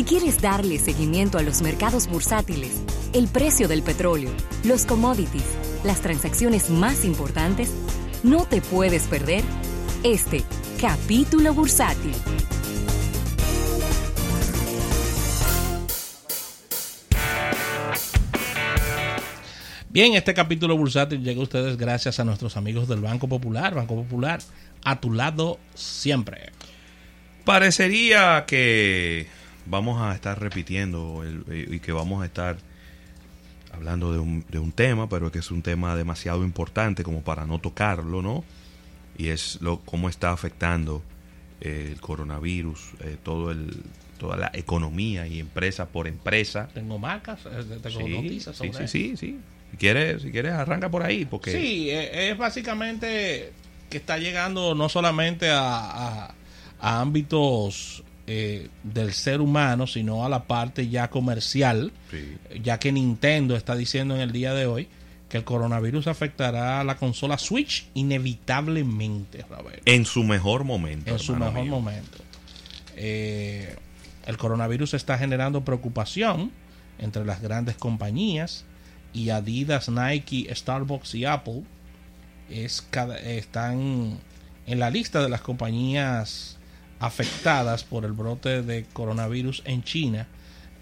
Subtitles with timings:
[0.00, 2.70] Si quieres darle seguimiento a los mercados bursátiles,
[3.12, 4.30] el precio del petróleo,
[4.64, 5.44] los commodities,
[5.84, 7.70] las transacciones más importantes,
[8.22, 9.44] no te puedes perder
[10.02, 10.42] este
[10.80, 12.14] capítulo bursátil.
[19.90, 23.74] Bien, este capítulo bursátil llega a ustedes gracias a nuestros amigos del Banco Popular.
[23.74, 24.40] Banco Popular,
[24.82, 26.52] a tu lado siempre.
[27.44, 32.56] Parecería que vamos a estar repitiendo y que vamos a estar
[33.72, 37.46] hablando de un, de un tema, pero que es un tema demasiado importante como para
[37.46, 38.44] no tocarlo, ¿no?
[39.16, 41.02] Y es lo cómo está afectando
[41.60, 43.82] eh, el coronavirus, eh, todo el,
[44.18, 46.68] toda la economía y empresa por empresa.
[46.74, 49.38] Tengo marcas, eh, tengo sí, noticias sobre sí, sí, sí, sí.
[49.70, 53.52] Si quieres, si quieres arranca por ahí, porque Sí, es básicamente
[53.88, 56.34] que está llegando no solamente a, a,
[56.80, 58.02] a ámbitos
[58.32, 62.36] eh, del ser humano, sino a la parte ya comercial, Sí.
[62.62, 64.86] ya que Nintendo está diciendo en el día de hoy
[65.28, 69.44] que el coronavirus afectará a la consola Switch inevitablemente,
[69.84, 71.10] en su mejor momento.
[71.10, 71.70] en su mejor mío.
[71.70, 72.18] momento.
[72.96, 73.74] Eh,
[74.26, 76.52] el coronavirus está generando preocupación
[76.98, 78.64] entre las grandes compañías
[79.12, 81.62] y Adidas, Nike, Starbucks y Apple
[82.48, 84.18] es cada- están
[84.66, 86.58] en la lista de las compañías
[87.00, 90.28] afectadas por el brote de coronavirus en China.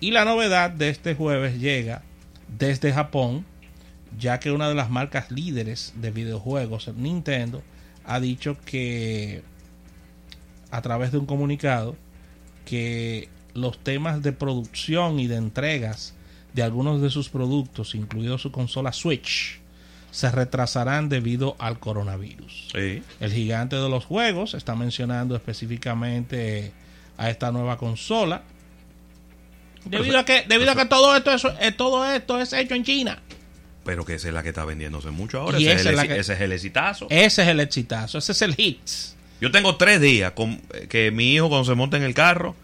[0.01, 2.03] Y la novedad de este jueves llega
[2.59, 3.47] desde Japón,
[4.19, 7.63] ya que una de las marcas líderes de videojuegos, Nintendo,
[8.05, 9.43] ha dicho que
[10.71, 11.97] a través de un comunicado
[12.65, 16.15] que los temas de producción y de entregas
[16.53, 19.61] de algunos de sus productos, incluido su consola Switch,
[20.11, 22.69] se retrasarán debido al coronavirus.
[22.73, 23.03] Sí.
[23.21, 26.73] El gigante de los juegos está mencionando específicamente
[27.17, 28.43] a esta nueva consola.
[29.85, 32.85] Debido a que, debido a que todo esto es, eh, todo esto es hecho en
[32.85, 33.23] China.
[33.85, 35.59] Pero que esa es la que está vendiéndose mucho ahora.
[35.59, 37.07] Ese, es esa el, es la exi- que- ese es el exitazo.
[37.11, 38.81] Ese es el exitazo, ese es el hit.
[39.41, 42.55] Yo tengo tres días con, que mi hijo cuando se monta en el carro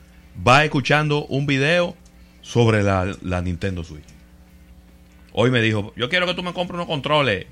[0.47, 1.97] va escuchando un video
[2.43, 4.05] sobre la, la Nintendo Switch.
[5.35, 7.47] Hoy me dijo, yo quiero que tú me compres unos controles.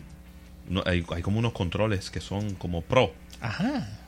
[0.69, 3.12] No, hay, hay como unos controles que son como pro.
[3.41, 3.98] Ajá.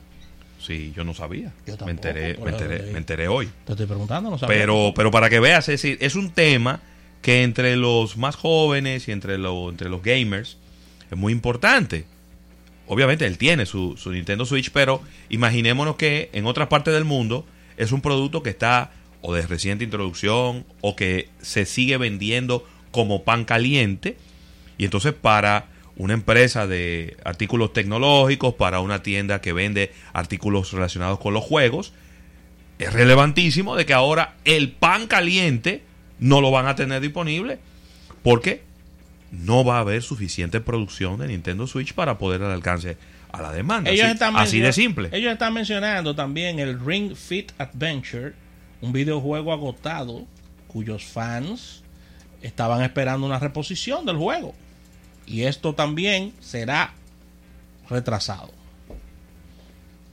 [0.61, 1.53] Sí, yo no sabía.
[1.67, 3.51] Yo tampoco, me, enteré, me, enteré, te me enteré hoy.
[3.67, 4.57] Te estoy preguntando, no sabes.
[4.57, 6.81] Pero, pero para que veas, es, decir, es un tema
[7.21, 10.57] que entre los más jóvenes y entre, lo- entre los gamers
[11.11, 12.07] es muy importante.
[12.87, 17.45] Obviamente él tiene su, su Nintendo Switch, pero imaginémonos que en otras partes del mundo
[17.77, 23.25] es un producto que está o de reciente introducción o que se sigue vendiendo como
[23.25, 24.17] pan caliente.
[24.79, 25.67] Y entonces para
[25.97, 31.93] una empresa de artículos tecnológicos, para una tienda que vende artículos relacionados con los juegos,
[32.79, 35.83] es relevantísimo de que ahora el pan caliente
[36.21, 37.59] no lo van a tener disponible
[38.23, 38.63] porque
[39.33, 42.97] no va a haber suficiente producción de Nintendo Switch para poder dar alcance
[43.33, 43.91] a la demanda.
[43.91, 45.09] Ellos así, están así de simple.
[45.11, 48.35] Ellos están mencionando también el Ring Fit Adventure,
[48.81, 50.27] un videojuego agotado
[50.69, 51.84] cuyos fans
[52.47, 54.55] estaban esperando una reposición del juego.
[55.27, 56.93] Y esto también será
[57.89, 58.51] retrasado.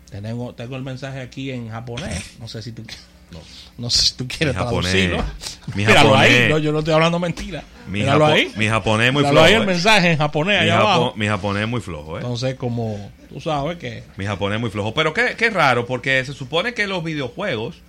[0.09, 2.38] Tengo, tengo el mensaje aquí en japonés.
[2.40, 2.84] No sé si tú,
[3.31, 3.40] no,
[3.78, 5.24] no sé si tú quieres Mi japonés- traducirlo.
[5.68, 6.50] mi Míralo japonés- ahí.
[6.50, 7.64] No, yo no estoy hablando mentira.
[7.88, 8.52] Mi, Míralo japo- ahí.
[8.58, 9.46] mi japonés es muy Míralo flojo.
[9.47, 9.66] ahí el eh.
[9.66, 11.14] mensaje en japonés mi, allá japo- abajo.
[11.16, 12.18] mi japonés es muy flojo.
[12.18, 12.22] eh.
[12.22, 14.94] Entonces, como tú sabes que Mi japonés es muy flojo.
[14.94, 17.81] Pero qué, qué raro, porque se supone que los videojuegos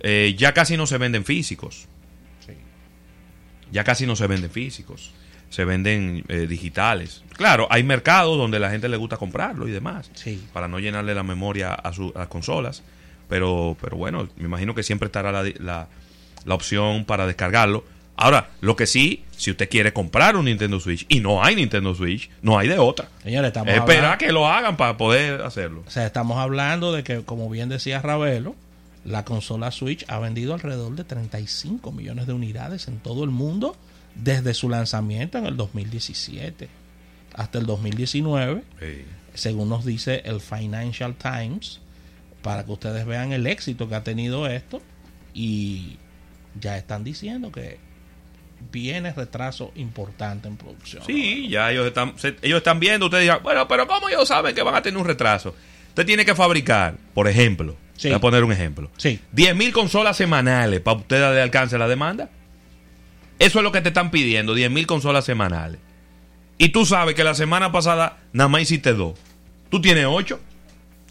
[0.00, 1.86] eh, ya casi no se venden físicos.
[3.72, 5.12] Ya casi no se venden físicos.
[5.50, 7.22] Se venden eh, digitales.
[7.36, 10.10] Claro, hay mercados donde la gente le gusta comprarlo y demás.
[10.14, 10.42] Sí.
[10.52, 12.82] Para no llenarle la memoria a, su- a las consolas.
[13.28, 15.88] Pero, pero bueno, me imagino que siempre estará la, la-
[16.44, 17.84] la opción para descargarlo.
[18.16, 21.94] Ahora, lo que sí, si usted quiere comprar un Nintendo Switch y no hay Nintendo
[21.94, 23.08] Switch, no hay de otra.
[23.22, 25.84] Señores, estamos Esperar hablando, que lo hagan para poder hacerlo.
[25.86, 28.56] o sea, estamos hablando de que, como bien decía Ravelo,
[29.04, 33.76] la consola Switch ha vendido alrededor de 35 millones de unidades en todo el mundo
[34.14, 36.68] desde su lanzamiento en el 2017
[37.34, 39.04] hasta el 2019, Sí.
[39.34, 41.80] según nos dice el Financial Times,
[42.42, 44.80] para que ustedes vean el éxito que ha tenido esto
[45.34, 45.96] y
[46.60, 47.78] ya están diciendo que
[48.72, 51.04] viene retraso importante en producción.
[51.06, 54.62] Sí, ya ellos están, ellos están viendo, ustedes dirán, bueno, pero ¿cómo ellos saben que
[54.62, 55.54] van a tener un retraso?
[55.90, 58.08] Usted tiene que fabricar, por ejemplo, Sí.
[58.08, 59.20] voy a poner un ejemplo, Sí.
[59.34, 62.30] 10.000 consolas semanales para usted darle alcance a la demanda.
[63.38, 65.78] Eso es lo que te están pidiendo, 10.000 consolas semanales.
[66.58, 69.18] Y tú sabes que la semana pasada nada más hiciste dos.
[69.70, 70.40] Tú tienes ocho.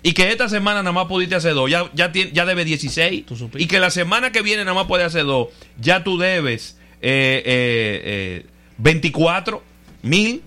[0.03, 3.35] y que esta semana nada más pudiste hacer dos, ya, ya, ya debe 16, ¿Tú
[3.35, 3.61] supiste?
[3.63, 5.49] y que la semana que viene nada más puedes hacer dos,
[5.79, 8.45] ya tú debes eh, eh, eh,
[8.77, 9.61] 24
[10.03, 10.43] mil,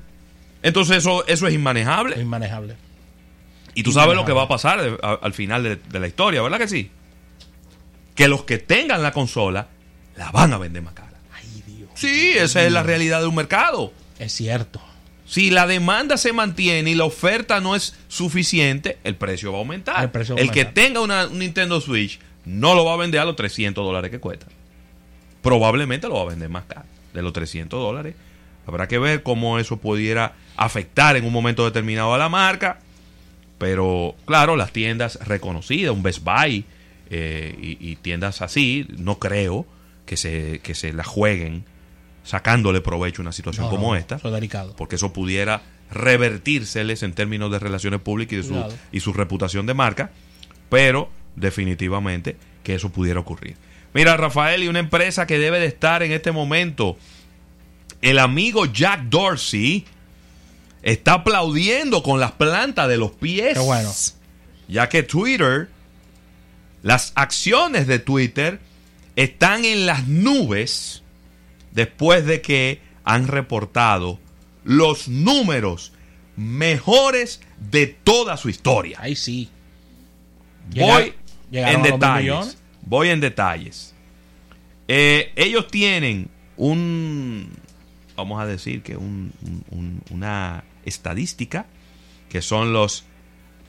[0.62, 2.14] entonces eso, eso es inmanejable.
[2.14, 2.76] Es inmanejable.
[3.74, 6.06] Y tú sabes lo que va a pasar de- a- al final de, de la
[6.08, 6.90] historia, ¿verdad que sí?
[8.14, 9.68] Que los que tengan la consola
[10.16, 11.12] la van a vender más cara.
[11.32, 11.90] Ay, Dios.
[11.94, 13.92] Sí, esa es la realidad de un mercado.
[14.18, 14.80] Es cierto.
[15.24, 19.60] Si la demanda se mantiene y la oferta no es suficiente, el precio va a
[19.60, 20.02] aumentar.
[20.02, 20.74] El precio va que aumentar.
[20.74, 24.18] tenga una, un Nintendo Switch no lo va a vender a los 300 dólares que
[24.18, 24.46] cuesta.
[25.42, 26.84] Probablemente lo va a vender más caro,
[27.14, 28.14] de los 300 dólares.
[28.66, 32.80] Habrá que ver cómo eso pudiera afectar en un momento determinado a la marca.
[33.60, 36.64] Pero claro, las tiendas reconocidas, un Best Buy
[37.10, 39.66] eh, y, y tiendas así, no creo
[40.06, 41.64] que se, que se la jueguen
[42.24, 44.74] sacándole provecho a una situación No, como no, esta Eso es delicado.
[44.76, 45.60] porque eso pudiera
[45.90, 50.10] revertírseles en términos de relaciones públicas y de su, y su reputación de marca,
[50.70, 53.56] pero definitivamente que eso pudiera ocurrir.
[53.92, 56.96] Mira, Rafael, y una empresa que debe de estar en este momento,
[58.02, 59.84] el amigo Jack Dorsey
[60.82, 63.54] está aplaudiendo con las plantas de los pies.
[63.54, 63.92] Qué bueno.
[64.68, 65.68] Ya que Twitter,
[66.82, 68.60] las acciones de Twitter
[69.16, 71.02] están en las nubes
[71.72, 74.18] después de que han reportado
[74.64, 75.92] los números
[76.36, 77.40] mejores
[77.70, 78.98] de toda su historia.
[79.00, 79.50] Ahí sí.
[80.74, 81.12] Voy
[81.52, 82.56] en detalles.
[82.82, 83.94] Voy en detalles.
[84.88, 87.50] Eh, ellos tienen un,
[88.16, 91.66] vamos a decir que un- un- un- una estadística
[92.28, 93.04] que son los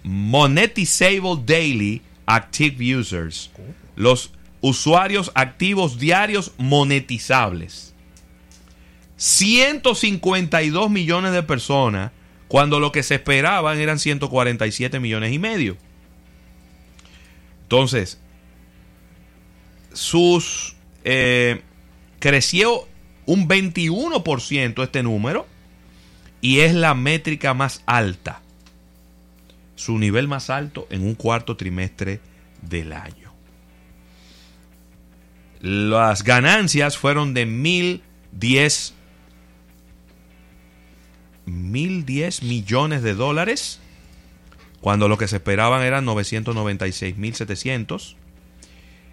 [0.04, 3.52] Monetizable Daily Active Users,
[3.96, 4.32] los
[4.62, 7.94] usuarios activos diarios monetizables.
[9.18, 12.12] 152 millones de personas
[12.48, 15.78] cuando lo que se esperaban eran 147 millones y medio.
[17.64, 18.20] Entonces,
[19.94, 21.62] sus eh,
[22.20, 22.88] creció
[23.26, 25.48] un 21% este número
[26.42, 28.42] y es la métrica más alta.
[29.76, 32.20] Su nivel más alto en un cuarto trimestre
[32.62, 33.32] del año.
[35.62, 38.96] Las ganancias fueron de 1010
[41.46, 43.80] 1010 millones de dólares
[44.80, 48.16] cuando lo que se esperaban eran 996.700.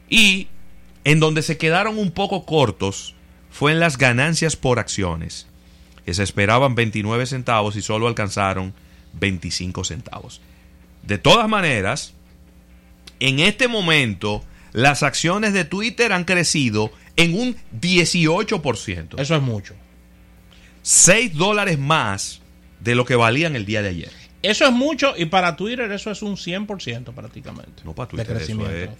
[0.09, 0.49] Y
[1.05, 3.15] en donde se quedaron un poco cortos
[3.51, 5.48] fue en las ganancias por acciones,
[6.09, 8.73] que se esperaban 29 centavos y solo alcanzaron
[9.21, 10.41] 25 centavos.
[11.03, 12.15] De todas maneras,
[13.21, 19.21] en este momento las acciones de Twitter han crecido en un 18%.
[19.21, 19.75] Eso es mucho.
[20.81, 22.41] 6 dólares más
[22.81, 24.13] de lo que valían el día de ayer.
[24.41, 27.83] Eso es mucho y para Twitter eso es un 100% prácticamente.
[27.85, 28.37] No para de Twitter.
[28.39, 28.93] Eso crecimiento.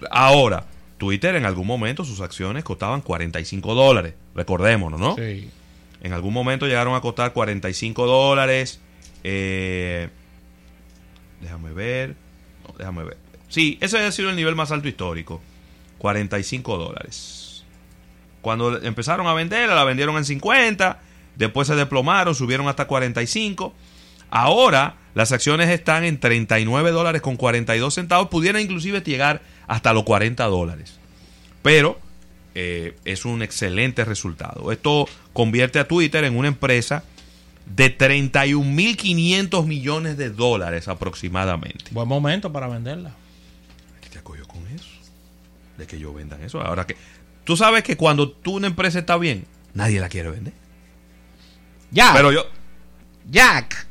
[0.00, 0.08] es.
[0.10, 0.66] Ahora,
[0.98, 4.14] Twitter en algún momento sus acciones costaban 45 dólares.
[4.34, 5.14] Recordémonos, ¿no?
[5.14, 5.48] Sí.
[6.06, 8.78] En algún momento llegaron a costar 45 dólares.
[9.24, 10.08] Eh,
[11.40, 12.14] déjame ver.
[12.62, 13.16] No, déjame ver.
[13.48, 15.40] Sí, ese ha sido el nivel más alto histórico.
[15.98, 17.64] 45 dólares.
[18.40, 21.00] Cuando empezaron a venderla, la vendieron en 50.
[21.34, 23.74] Después se desplomaron, subieron hasta 45.
[24.30, 28.28] Ahora las acciones están en 39 dólares con 42 centavos.
[28.28, 31.00] Pudieran inclusive llegar hasta los 40 dólares.
[31.62, 31.98] Pero
[32.58, 34.72] eh, es un excelente resultado.
[34.72, 37.04] Esto convierte a Twitter en una empresa
[37.66, 41.84] de 31.500 millones de dólares aproximadamente.
[41.90, 43.12] Buen momento para venderla.
[44.00, 44.88] ¿Qué te acogió con eso?
[45.76, 46.62] De que ellos vendan eso.
[46.62, 46.96] Ahora que
[47.44, 49.44] tú sabes que cuando tú una empresa está bien,
[49.74, 50.54] nadie la quiere vender.
[51.90, 52.14] Ya.
[52.14, 52.46] Pero yo
[53.30, 53.86] Jack.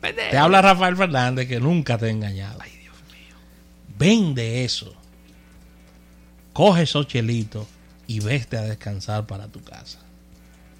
[0.00, 2.58] Te habla Rafael Fernández que nunca te ha engañado.
[2.62, 3.36] Ay, Dios mío.
[3.98, 4.94] Vende eso.
[6.54, 7.66] Coge esos chelitos
[8.06, 9.98] y vete a descansar para tu casa.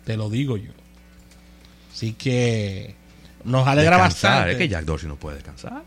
[0.05, 0.71] Te lo digo yo.
[1.93, 2.95] Así que
[3.45, 4.31] nos alegra descansar.
[4.31, 4.53] bastante.
[4.53, 5.83] Es que Jack Dorsey no puede descansar.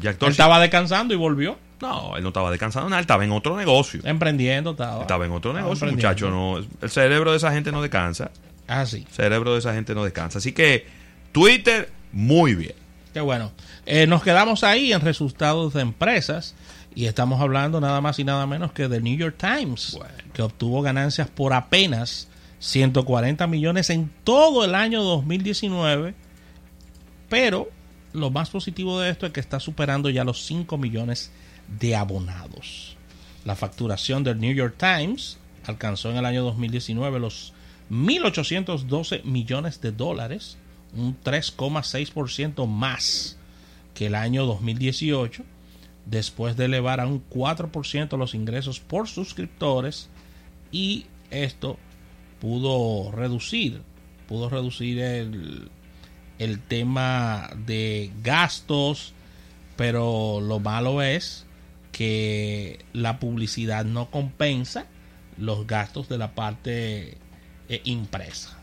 [0.00, 1.58] Jack Él Dorsey estaba descansando y volvió.
[1.80, 4.00] No, él no estaba descansando nada, él estaba en otro negocio.
[4.04, 5.02] Emprendiendo estaba.
[5.02, 6.30] Estaba en otro Estaba negocio, muchacho.
[6.30, 8.30] No, el cerebro de esa gente no descansa.
[8.66, 9.04] Ah, sí.
[9.06, 10.38] El cerebro de esa gente no descansa.
[10.38, 10.86] Así que
[11.32, 12.74] Twitter, muy bien.
[13.12, 13.52] Qué bueno.
[13.84, 16.54] Eh, nos quedamos ahí en resultados de empresas
[16.96, 20.14] y estamos hablando nada más y nada menos que de New York Times, Bueno.
[20.32, 22.26] que obtuvo ganancias por apenas
[22.58, 26.14] 140 millones en todo el año 2019,
[27.28, 27.68] pero
[28.14, 31.30] lo más positivo de esto es que está superando ya los 5 millones
[31.78, 32.96] de abonados.
[33.44, 37.52] La facturación del New York Times alcanzó en el año 2019 los
[37.90, 40.56] 1.812 millones de dólares,
[40.94, 43.36] un 3,6% más
[43.94, 45.44] que el año 2018,
[46.06, 50.08] después de elevar a un 4% los ingresos por suscriptores,
[50.72, 51.78] y esto
[52.40, 53.82] pudo reducir,
[54.28, 55.70] pudo reducir el,
[56.38, 59.12] el tema de gastos,
[59.76, 61.46] pero lo malo es
[61.92, 64.86] que la publicidad no compensa
[65.38, 67.18] los gastos de la parte
[67.68, 68.58] eh, impresa.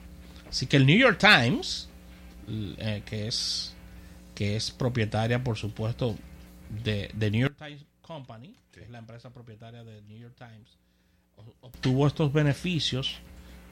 [0.49, 1.89] Así que el New York Times,
[2.77, 3.73] eh, que es
[4.35, 6.15] que es propietaria, por supuesto,
[6.83, 10.77] de, de New York Times Company, que es la empresa propietaria de New York Times,
[11.61, 13.19] obtuvo estos beneficios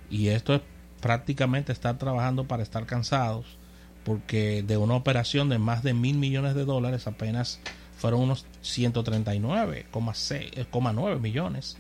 [0.10, 0.62] y esto es
[1.00, 3.58] prácticamente estar trabajando para estar cansados
[4.04, 7.62] porque de una operación de más de mil millones de dólares apenas
[7.96, 11.78] fueron unos 139,9 millones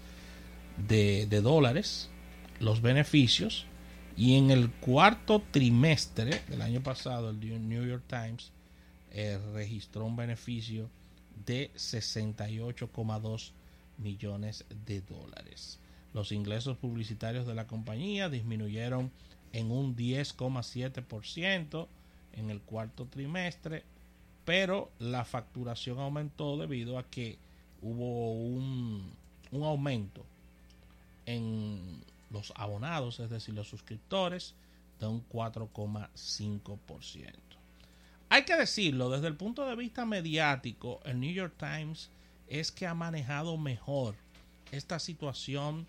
[0.87, 2.09] de, de dólares
[2.59, 3.65] los beneficios.
[4.15, 8.51] Y en el cuarto trimestre del año pasado el New York Times
[9.11, 10.89] eh, registró un beneficio
[11.45, 13.51] de 68,2
[13.97, 15.79] millones de dólares.
[16.13, 19.11] Los ingresos publicitarios de la compañía disminuyeron
[19.53, 21.87] en un 10,7%
[22.33, 23.83] en el cuarto trimestre,
[24.45, 27.37] pero la facturación aumentó debido a que
[27.81, 29.11] hubo un,
[29.51, 30.23] un aumento
[31.25, 34.55] en los abonados, es decir, los suscriptores,
[34.99, 37.50] de un 4,5%.
[38.31, 42.09] Hay que decirlo, desde el punto de vista mediático, el New York Times
[42.47, 44.15] es que ha manejado mejor
[44.71, 45.85] esta situación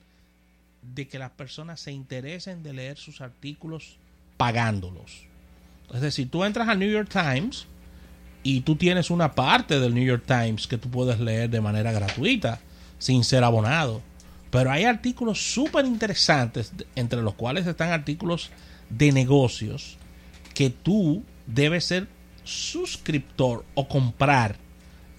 [0.83, 3.97] de que las personas se interesen de leer sus artículos
[4.39, 5.23] pagándolos.
[5.95, 7.67] Es decir, tú entras al New York Times
[8.43, 11.93] y tú tienes una parte del New York Times que tú puedes leer de manera
[11.93, 12.59] gratuita,
[12.99, 14.03] sin ser abonado.
[14.51, 18.51] Pero hay artículos súper interesantes, entre los cuales están artículos
[18.91, 19.97] de negocios,
[20.55, 22.09] que tú debes ser
[22.45, 24.57] suscriptor o comprar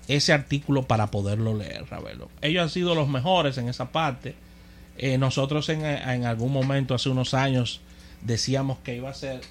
[0.08, 2.30] ese artículo para poderlo leer, Ravelo.
[2.42, 4.36] Ellos han sido los mejores en esa parte.
[4.98, 7.82] Eh, nosotros en, en, algún momento, hace unos años,
[8.22, 9.42] decíamos que iba a ser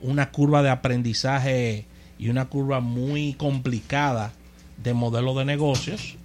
[0.00, 1.86] una curva de aprendizaje
[2.18, 4.32] y una curva muy complicada
[4.76, 6.16] de modelo de negocios.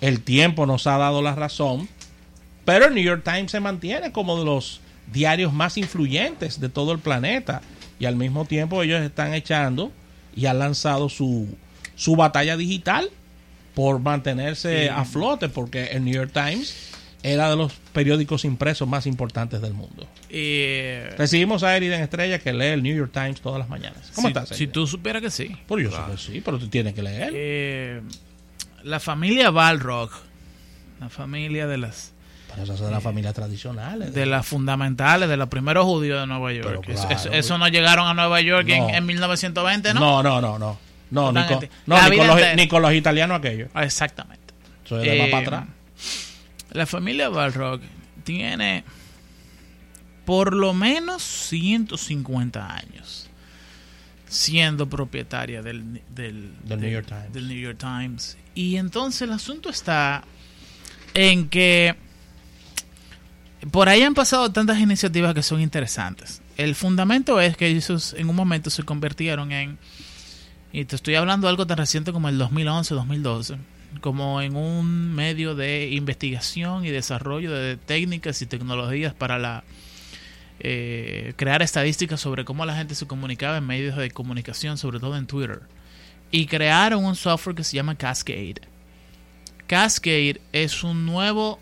[0.00, 1.88] El tiempo nos ha dado la razón
[2.68, 6.92] pero el New York Times se mantiene como de los diarios más influyentes de todo
[6.92, 7.62] el planeta.
[7.98, 9.90] Y al mismo tiempo ellos están echando
[10.38, 11.48] y han lanzado su,
[11.96, 13.10] su batalla digital
[13.74, 16.92] por mantenerse a flote, porque el New York Times
[17.24, 20.06] era de los periódicos impresos más importantes del mundo.
[21.16, 24.12] Recibimos a Eriden Estrella que lee el New York Times todas las mañanas.
[24.14, 24.50] ¿Cómo estás?
[24.50, 25.56] Si tú supieras que sí.
[25.66, 27.32] Por yo sé que sí, pero tú tienes que leer.
[27.34, 28.00] Eh,
[28.84, 30.10] la familia Balrog,
[31.00, 32.12] la familia de las
[32.56, 34.12] esas de las familias tradicionales.
[34.14, 36.88] De, las fundamentales, de los primeros judíos de Nueva York.
[37.32, 40.00] eso, no llegaron a Nueva York en, 1920, ¿no?
[40.00, 40.78] No, no, no, no.
[41.10, 41.60] No, ni con,
[42.56, 43.70] ni, con los, italianos aquellos.
[43.74, 44.54] Exactamente.
[44.84, 45.64] Eso es de más para atrás.
[46.72, 47.80] La familia Balrog
[48.24, 48.84] tiene
[50.26, 53.30] por lo menos 150 años
[54.28, 57.32] siendo propietaria del, del, New York Times.
[57.32, 58.36] del New York Times.
[58.54, 60.24] Y entonces el asunto está
[61.14, 61.96] en que
[63.70, 66.40] por ahí han pasado tantas iniciativas que son interesantes.
[66.56, 69.78] El fundamento es que ellos en un momento se convirtieron en,
[70.72, 73.58] y te estoy hablando de algo tan reciente como el 2011-2012,
[74.00, 79.64] como en un medio de investigación y desarrollo de técnicas y tecnologías para la
[80.60, 85.16] eh, crear estadísticas sobre cómo la gente se comunicaba en medios de comunicación, sobre todo
[85.16, 85.62] en Twitter.
[86.30, 88.60] Y crearon un software que se llama Cascade.
[89.66, 91.60] Cascade es un nuevo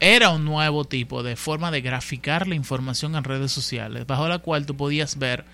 [0.00, 4.38] era un nuevo tipo de forma de graficar la información en redes sociales, bajo la
[4.38, 5.44] cual tú podías ver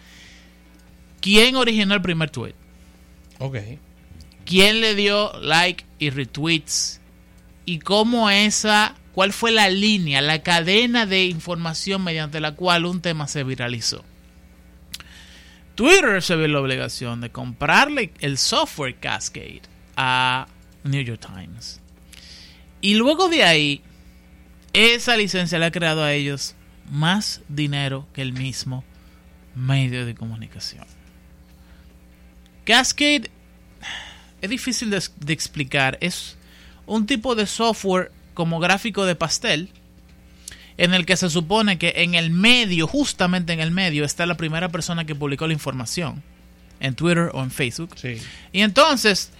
[1.21, 2.55] quién originó el primer tweet.
[3.39, 3.57] Ok.
[4.45, 7.01] Quién le dio like y retweets.
[7.65, 13.01] Y cómo esa, cuál fue la línea, la cadena de información mediante la cual un
[13.01, 14.05] tema se viralizó.
[15.75, 19.63] Twitter se ve la obligación de comprarle el software Cascade
[19.97, 20.47] a
[20.85, 21.81] New York Times.
[22.81, 23.83] Y luego de ahí
[24.75, 26.55] esa licencia le ha creado a ellos
[26.91, 28.85] más dinero que el mismo
[29.55, 30.85] medio de comunicación.
[32.65, 33.31] Cascade
[34.43, 35.97] es difícil de, explicar.
[36.01, 36.37] Es
[36.87, 39.71] un tipo de software como gráfico de pastel
[40.77, 44.37] en el que se supone que en el medio, justamente en el medio, está la
[44.37, 46.23] primera persona que publicó la información
[46.81, 47.95] en Twitter o en Facebook.
[48.53, 49.31] Y entonces,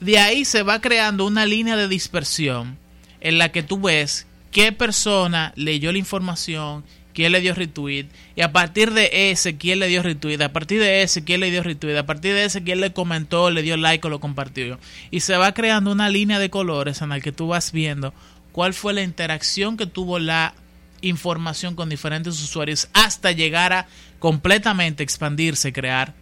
[0.00, 2.76] de ahí se va creando una línea de dispersión
[3.20, 8.42] en la que tú ves qué persona leyó la información quién le dio retweet, y
[8.42, 11.62] a partir de ese, quién le dio retweet, a partir de ese, quién le dio
[11.62, 14.78] retweet, a partir de ese, quién le comentó, le dio like o lo compartió.
[15.10, 18.14] Y se va creando una línea de colores en la que tú vas viendo
[18.52, 20.54] cuál fue la interacción que tuvo la
[21.02, 23.86] información con diferentes usuarios hasta llegar a
[24.18, 26.14] completamente expandirse, crear,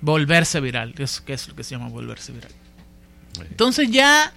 [0.00, 2.52] volverse viral, que es, que es lo que se llama volverse viral.
[3.50, 4.32] Entonces ya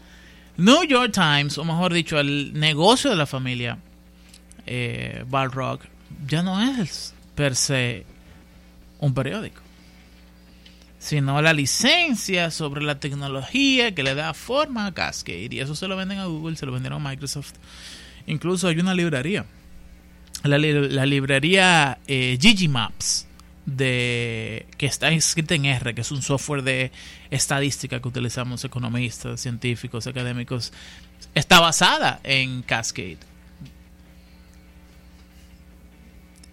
[0.61, 3.77] New York Times, o mejor dicho, el negocio de la familia
[4.65, 5.79] eh, Balrog,
[6.27, 8.05] ya no es per se
[8.99, 9.61] un periódico,
[10.99, 15.49] sino la licencia sobre la tecnología que le da forma a Cascade.
[15.51, 17.53] Y eso se lo venden a Google, se lo vendieron a Microsoft.
[18.27, 19.45] Incluso hay una librería,
[20.43, 23.27] la, li- la librería eh, Gigi Maps,
[23.65, 26.91] de, que está escrita en R, que es un software de
[27.29, 30.73] estadística que utilizamos economistas, científicos, académicos,
[31.35, 33.19] está basada en Cascade.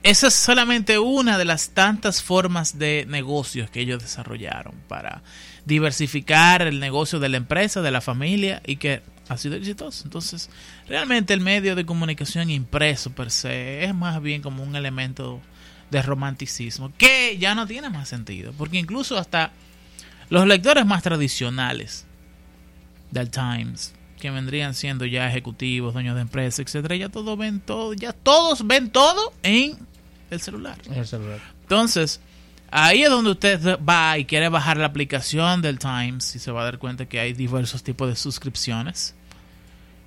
[0.03, 5.23] Esa es solamente una de las tantas formas de negocios que ellos desarrollaron para
[5.65, 10.05] diversificar el negocio de la empresa, de la familia y que ha sido exitoso.
[10.05, 10.49] Entonces,
[10.89, 15.41] realmente el medio de comunicación impreso per se es más bien como un elemento
[15.91, 19.53] de romanticismo que ya no tiene más sentido, porque incluso hasta
[20.29, 22.07] los lectores más tradicionales
[23.11, 27.95] del Times, que vendrían siendo ya ejecutivos, dueños de empresas, etcétera, ya todos ven todo,
[27.95, 29.79] ya todos ven todo en
[30.31, 30.79] el celular.
[30.87, 31.41] En el celular.
[31.63, 32.21] Entonces,
[32.71, 36.63] ahí es donde usted va y quiere bajar la aplicación del Times y se va
[36.63, 39.15] a dar cuenta que hay diversos tipos de suscripciones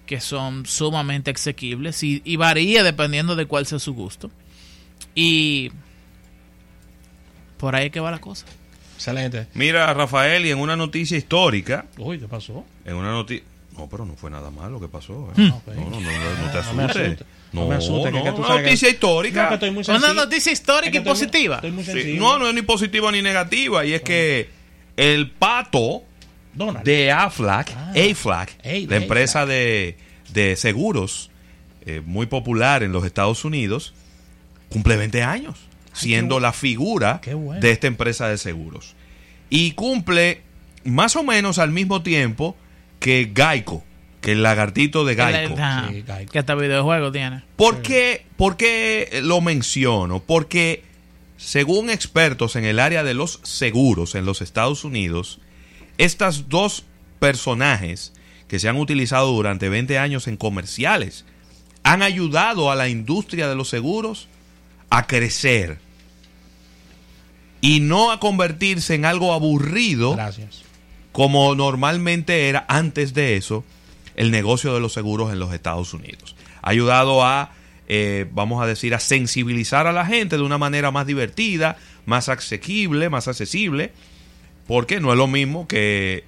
[0.06, 4.30] que son sumamente asequibles y, y varía dependiendo de cuál sea su gusto.
[5.16, 5.72] Y
[7.58, 8.46] por ahí es que va la cosa.
[8.96, 9.48] Excelente.
[9.54, 12.66] Mira, Rafael, y en una noticia histórica, Uy, ¿qué pasó?
[12.86, 13.46] en una noticia...
[13.78, 15.32] No, pero no fue nada malo que pasó.
[15.36, 15.42] Hmm.
[15.42, 15.52] ¿eh?
[15.76, 17.08] No, no, no, no te No me asustes.
[17.08, 17.26] asuste.
[17.54, 19.48] No, No me asuste, que es que no, tú una que- noticia No, histórica.
[19.48, 21.56] que estoy muy Una noticia histórica Es que y estoy muy- positiva.
[21.56, 22.20] estoy muy Sí, sensible.
[22.20, 23.86] no, no es ni positiva ni negativa.
[23.86, 24.50] Y es que
[24.98, 26.04] el pato
[26.54, 26.86] Donald.
[26.86, 27.94] de AFLAC, Ah.
[27.96, 29.98] AFLAC, la empresa de,
[30.34, 31.30] de seguros
[31.86, 33.94] eh, muy popular en los Estados Unidos,
[34.72, 35.60] cumple 20 años,
[35.94, 37.60] siendo la figura bueno.
[37.62, 38.96] de esta empresa de seguros.
[39.50, 40.42] Y cumple
[40.86, 42.56] más o menos al mismo tiempo
[43.00, 43.84] que Geico,
[44.22, 45.56] que el lagartito de Geico.
[45.56, 46.32] Ajá, Sí, Geico.
[46.32, 47.44] que hasta videojuego tiene.
[47.58, 50.22] ¿Por qué, por qué lo menciono?
[50.22, 50.84] Porque
[51.38, 55.40] según expertos en el área de los seguros en los Estados Unidos,
[55.98, 56.86] estas dos
[57.20, 58.14] personajes
[58.48, 61.26] que se han utilizado durante 20 años en comerciales
[61.84, 64.28] han ayudado a la industria de los seguros
[64.92, 65.80] a crecer
[67.62, 70.64] y no a convertirse en algo aburrido Gracias.
[71.12, 73.64] como normalmente era antes de eso
[74.16, 76.36] el negocio de los seguros en los Estados Unidos.
[76.62, 77.52] Ha ayudado a,
[77.88, 82.28] eh, vamos a decir, a sensibilizar a la gente de una manera más divertida, más
[82.30, 83.94] asequible, más accesible,
[84.68, 86.26] porque no es lo mismo que,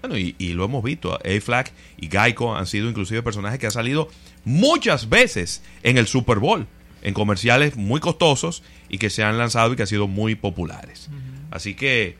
[0.00, 3.72] bueno, y, y lo hemos visto, A-Flag y Geico han sido inclusive personajes que han
[3.72, 4.08] salido
[4.44, 6.66] muchas veces en el Super Bowl,
[7.04, 11.08] en comerciales muy costosos y que se han lanzado y que han sido muy populares.
[11.50, 12.16] Así que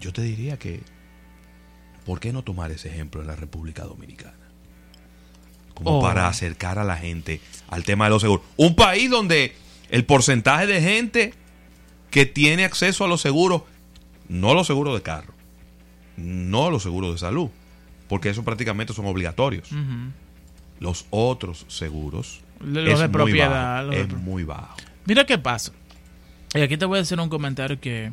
[0.00, 0.80] yo te diría que
[2.04, 4.34] ¿por qué no tomar ese ejemplo en la República Dominicana?
[5.72, 6.02] Como Oh.
[6.02, 8.44] para acercar a la gente al tema de los seguros.
[8.56, 9.56] Un país donde
[9.90, 11.34] el porcentaje de gente
[12.10, 13.62] que tiene acceso a los seguros,
[14.28, 15.34] no los seguros de carro,
[16.16, 17.48] no los seguros de salud,
[18.08, 19.70] porque eso prácticamente son obligatorios.
[20.78, 24.76] Los otros seguros Los es de muy propiedad, bajo, los es muy bajo.
[25.06, 25.72] Mira qué pasa.
[26.54, 28.12] Y aquí te voy a hacer un comentario que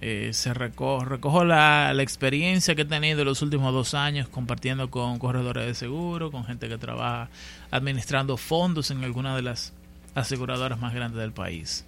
[0.00, 4.28] eh, se recojo, recojo la, la experiencia que he tenido en los últimos dos años
[4.28, 7.28] compartiendo con corredores de seguro, con gente que trabaja
[7.70, 9.74] administrando fondos en alguna de las
[10.14, 11.84] aseguradoras más grandes del país.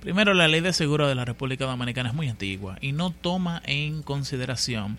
[0.00, 3.62] Primero, la ley de seguro de la República Dominicana es muy antigua y no toma
[3.64, 4.98] en consideración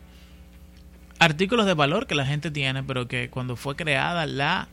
[1.19, 4.69] artículos de valor que la gente tiene, pero que cuando fue creada la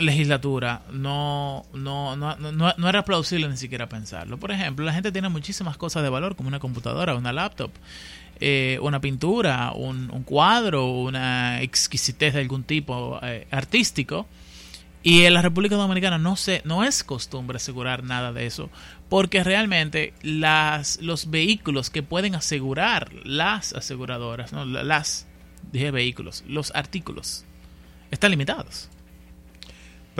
[0.00, 4.38] legislatura no, no, no, no, no era plausible ni siquiera pensarlo.
[4.38, 7.70] Por ejemplo, la gente tiene muchísimas cosas de valor, como una computadora, una laptop,
[8.40, 14.26] eh, una pintura, un, cuadro, una exquisitez de algún tipo eh, artístico.
[15.02, 18.68] Y en la República Dominicana no se, no es costumbre asegurar nada de eso,
[19.08, 25.26] porque realmente las, los vehículos que pueden asegurar las aseguradoras, no, las,
[25.72, 27.44] dije vehículos, los artículos,
[28.10, 28.90] están limitados.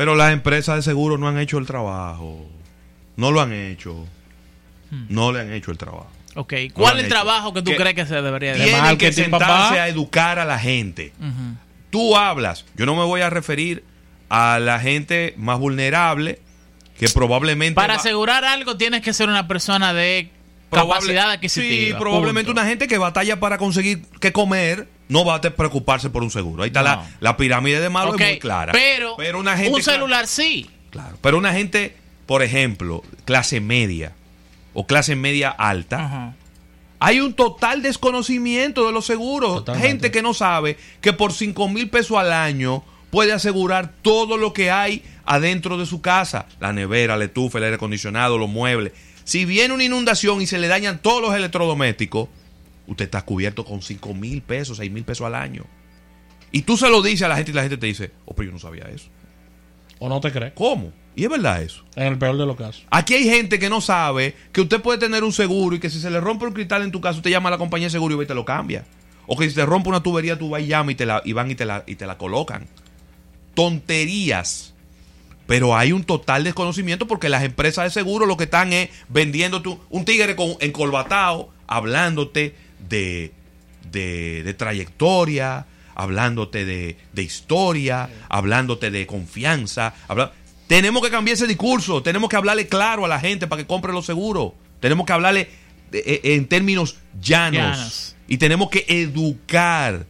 [0.01, 2.47] Pero las empresas de seguro no han hecho el trabajo.
[3.17, 4.07] No lo han hecho.
[4.91, 5.05] Hmm.
[5.11, 6.09] No le han hecho el trabajo.
[6.37, 7.15] Ok, ¿cuál es el hecho.
[7.17, 7.77] trabajo que tú ¿Qué?
[7.77, 9.73] crees que se debería de Tienen que sentarse papá.
[9.75, 11.13] a educar a la gente.
[11.91, 12.65] Tú hablas.
[12.77, 13.85] Yo no me voy a referir
[14.31, 16.41] a la gente más vulnerable
[16.99, 20.31] que probablemente Para va- asegurar algo tienes que ser una persona de
[20.71, 21.89] probable- capacidad adquisitiva.
[21.89, 22.61] Sí, probablemente punto.
[22.63, 26.63] una gente que batalla para conseguir que comer no va a preocuparse por un seguro.
[26.63, 26.87] Ahí está No.
[26.89, 28.73] la, la pirámide de malo es muy clara.
[28.73, 30.71] Pero, una gente un celular sí.
[30.91, 31.95] Claro, pero una gente,
[32.27, 34.13] por ejemplo, clase media
[34.73, 36.35] o clase media alta, Ajá.
[37.01, 39.57] hay un total desconocimiento de los seguros.
[39.57, 39.89] Totalmente.
[39.89, 44.53] Gente que no sabe que por 5 mil pesos al año puede asegurar todo lo
[44.53, 46.47] que hay adentro de su casa.
[46.61, 48.93] La nevera, la estufa, el aire acondicionado, los muebles.
[49.25, 52.29] Si viene una inundación y se le dañan todos los electrodomésticos,
[52.91, 55.65] usted está cubierto con 5 mil pesos, 6 mil pesos al año.
[56.53, 58.49] Y tú se lo dices a la gente y la gente te dice, oh, pero
[58.49, 59.09] yo no sabía eso.
[59.99, 60.53] ¿O no te crees?
[60.55, 60.93] ¿Cómo?
[61.15, 61.85] Y es verdad eso.
[61.97, 62.85] En el peor de los casos.
[62.91, 66.01] Aquí hay gente que no sabe que usted puede tener un seguro y que si
[66.01, 68.21] se le rompe un cristal en tu casa, usted llama a la compañía de seguro
[68.23, 68.85] y te lo cambia.
[69.27, 71.33] O que si te rompe una tubería, tú vas y llamas y, te la, y
[71.33, 72.67] van y te, la, y te la colocan.
[73.55, 74.75] Tonterías.
[75.47, 79.69] Pero hay un total desconocimiento porque las empresas de seguro lo que están es vendiéndote
[79.69, 82.55] un- un tigre con, encolbatado, hablándote
[82.89, 83.33] de,
[83.91, 89.95] de, de trayectoria, hablándote de, de historia, hablándote de confianza.
[90.09, 90.33] habla-
[90.67, 93.93] Tenemos que cambiar ese discurso, tenemos que hablarle claro a la gente para que compre
[93.93, 94.53] los seguros.
[94.81, 95.49] Tenemos que hablarle
[95.91, 97.77] de- e- en términos llanos.
[97.79, 98.17] Llanos.
[98.29, 100.07] Y tenemos que educar.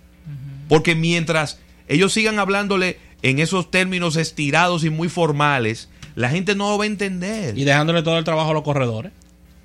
[0.69, 6.71] Porque mientras ellos sigan hablándole en esos términos estirados y muy formales, la gente no
[6.71, 7.57] lo va a entender.
[7.59, 9.13] Y dejándole todo el trabajo a los corredores.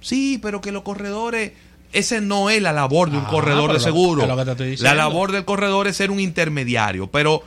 [0.01, 1.51] Sí, pero que los corredores,
[1.95, 4.21] ese no es la labor de un Ah, corredor de seguro.
[4.23, 7.43] es lo que te estoy la labor del corredor es ser un intermediario, pero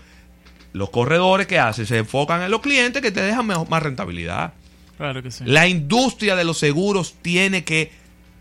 [0.73, 4.53] los corredores que hacen se enfocan en los clientes que te dejan mejor- más rentabilidad.
[4.97, 5.45] Claro que sí.
[5.47, 7.91] La industria de los seguros tiene que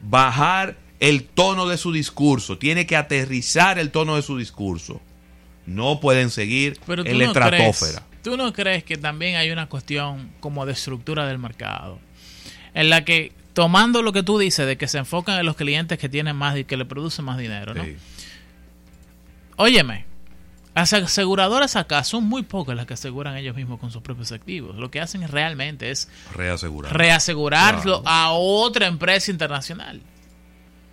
[0.01, 4.99] bajar el tono de su discurso, tiene que aterrizar el tono de su discurso.
[5.65, 8.03] No pueden seguir Pero en la no, crees, estratosfera.
[8.23, 11.99] tú no crees que también hay una cuestión como de estructura del mercado,
[12.73, 15.97] en la que tomando lo que tú dices de que se enfocan en los clientes
[15.97, 17.83] que tienen más y que le producen más dinero, ¿no?
[17.83, 17.95] Sí.
[19.55, 20.05] Óyeme,
[20.75, 24.75] las aseguradoras acá son muy pocas las que aseguran ellos mismos con sus propios activos.
[24.75, 26.95] Lo que hacen realmente es Reasegurar.
[26.95, 28.07] reasegurarlo Claro.
[28.07, 30.03] a otra empresa internacional.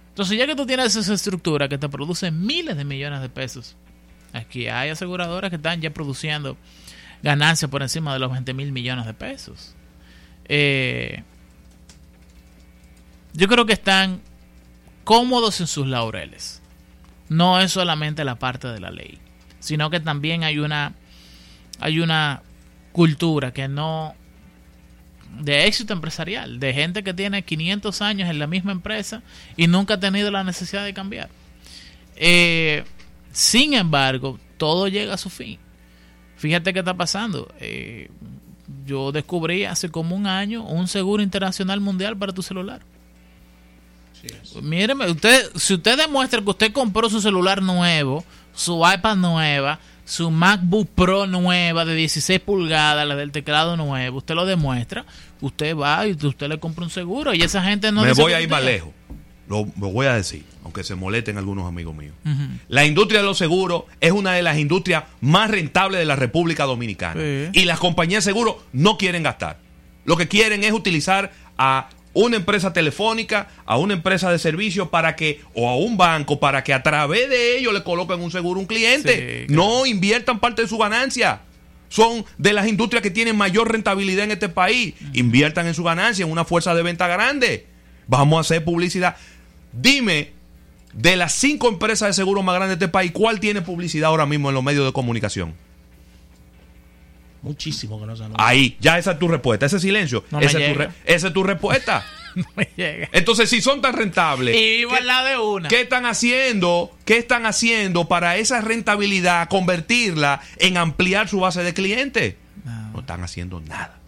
[0.09, 3.77] Entonces, ya que tú tienes esa estructura que te produce miles de millones de pesos,
[4.33, 6.57] aquí hay aseguradoras que están ya produciendo
[7.23, 9.75] ganancias por encima de los 20 mil millones de pesos.
[10.49, 11.25] Eh,
[13.35, 14.21] yo creo que están
[15.05, 16.63] cómodos en sus laureles.
[17.29, 19.19] No es solamente la parte de la ley,
[19.61, 20.95] sino que también hay una
[21.81, 22.43] hay una
[22.93, 24.15] cultura que no
[25.41, 29.23] de éxito empresarial, de gente que tiene 500 años en la misma empresa
[29.57, 31.29] y nunca ha tenido la necesidad de cambiar.
[32.15, 32.85] Eh,
[33.33, 35.59] sin embargo, todo llega a su fin.
[36.37, 37.53] Fíjate qué está pasando.
[37.59, 38.11] Eh,
[38.87, 42.83] yo descubrí hace como un año un seguro internacional mundial para tu celular.
[44.63, 50.31] Míreme, usted, si usted demuestra que usted compró su celular nuevo, su iPad nueva, su
[50.31, 55.05] MacBook Pro nueva de 16 pulgadas, la del teclado nuevo, usted lo demuestra,
[55.41, 58.41] usted va y usted le compra un seguro y esa gente no Me voy a
[58.41, 58.91] ir más lejos.
[59.47, 62.15] Lo, lo voy a decir, aunque se molesten algunos amigos míos.
[62.69, 66.65] La industria de los seguros es una de las industrias más rentables de la República
[66.65, 67.21] Dominicana.
[67.21, 67.61] Sí.
[67.61, 69.59] Y las compañías de seguros no quieren gastar.
[70.07, 75.17] Lo que quieren es utilizar a una empresa telefónica, a una empresa de servicio para
[75.17, 78.59] que, o a un banco, para que a través de ellos le coloquen un seguro
[78.59, 79.43] a un cliente.
[79.43, 79.63] Sí, claro.
[79.63, 81.43] No inviertan parte de su ganancia.
[81.89, 84.95] Son de las industrias que tienen mayor rentabilidad en este país.
[85.13, 87.67] Inviertan en su ganancia, en una fuerza de venta grande.
[88.07, 89.17] Vamos a hacer publicidad.
[89.73, 90.33] Dime,
[90.93, 94.27] de las cinco empresas de seguro más grandes de este país, ¿cuál tiene publicidad ahora
[94.27, 95.55] mismo en los medios de comunicación?
[97.45, 98.45] Muchísimo que no se anuncia.
[98.47, 99.67] Ahí, ya esa es tu respuesta.
[99.67, 102.05] Ese silencio, No me esa, es tu re- esa es tu respuesta.
[102.35, 103.09] No me llega.
[103.13, 105.69] Entonces, si son tan rentables, Y vivo ¿qué- al lado de una.
[105.69, 106.91] ¿Qué están haciendo?
[107.05, 112.35] ¿Qué están haciendo para esa rentabilidad convertirla en ampliar su base de clientes?
[112.65, 112.91] No.
[112.91, 114.01] No están haciendo nada.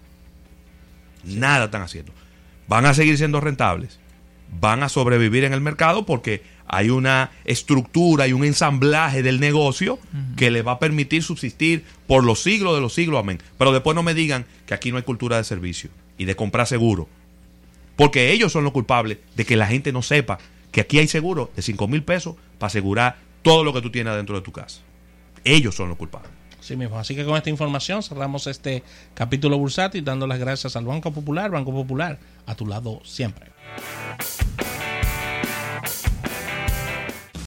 [1.22, 2.12] Nada están haciendo.
[2.66, 4.00] Van a seguir siendo rentables.
[4.60, 9.98] Van a sobrevivir en el mercado porque hay una estructura y un ensamblaje del negocio
[10.36, 13.20] que le va a permitir subsistir por los siglos de los siglos.
[13.20, 13.40] Amén.
[13.58, 16.66] Pero después no me digan que aquí no hay cultura de servicio y de comprar
[16.66, 17.08] seguro.
[17.96, 20.38] Porque ellos son los culpables de que la gente no sepa
[20.70, 24.14] que aquí hay seguro de 5 mil pesos para asegurar todo lo que tú tienes
[24.14, 24.80] dentro de tu casa.
[25.44, 26.30] Ellos son los culpables.
[26.60, 26.98] Sí mismo.
[26.98, 28.82] Así que con esta información cerramos este
[29.14, 31.50] capítulo bursátil dando las gracias al Banco Popular.
[31.50, 33.52] Banco Popular, a tu lado siempre.